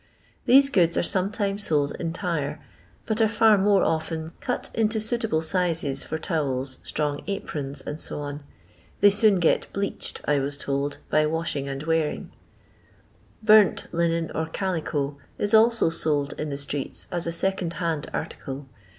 These 0.47 0.71
goods 0.71 0.97
are 0.97 1.03
sometimes 1.03 1.65
sold 1.67 1.95
entire, 1.99 2.59
but 3.05 3.21
are 3.21 3.27
far 3.29 3.55
more 3.55 3.83
often 3.83 4.31
cut 4.39 4.71
into 4.73 4.99
suitable 4.99 5.43
sizes 5.43 6.03
for 6.03 6.17
towels, 6.17 6.79
strong 6.81 7.21
aprons, 7.27 7.83
&c. 8.01 8.15
They 8.99 9.09
soon 9.11 9.35
get" 9.39 9.67
bleached," 9.73 10.19
I 10.25 10.37
wns 10.39 10.59
told, 10.59 10.97
by 11.11 11.27
washing 11.27 11.69
and 11.69 11.83
wear." 11.83 12.13
Din 12.17 12.27
nC 13.45 13.85
linen 13.93 14.31
or 14.33 14.47
calico 14.47 15.19
is 15.37 15.53
also 15.53 15.91
sold 15.91 16.33
in 16.39 16.49
the 16.49 16.57
streets 16.57 17.07
as 17.11 17.27
a 17.27 17.31
second 17.31 17.73
hand 17.73 18.09
article. 18.11 18.65